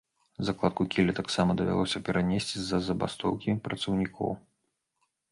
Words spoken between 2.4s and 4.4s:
з-за забастоўкі працаўнікоў.